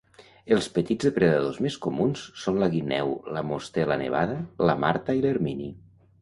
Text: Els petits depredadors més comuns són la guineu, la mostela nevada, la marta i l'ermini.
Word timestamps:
Els 0.53 0.67
petits 0.77 1.07
depredadors 1.07 1.59
més 1.65 1.77
comuns 1.83 2.23
són 2.45 2.57
la 2.63 2.69
guineu, 2.77 3.13
la 3.37 3.45
mostela 3.51 3.99
nevada, 4.05 4.39
la 4.71 4.79
marta 4.87 5.17
i 5.21 5.23
l'ermini. 5.29 5.71